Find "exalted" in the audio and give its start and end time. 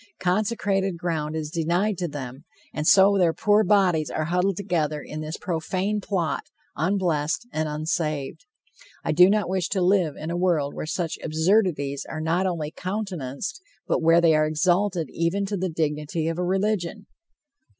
14.47-15.07